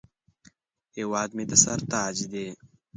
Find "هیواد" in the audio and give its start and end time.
0.95-1.29